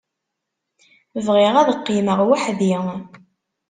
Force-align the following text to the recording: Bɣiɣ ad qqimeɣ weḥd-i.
Bɣiɣ 1.25 1.55
ad 1.57 1.69
qqimeɣ 1.77 2.19
weḥd-i. 2.27 2.75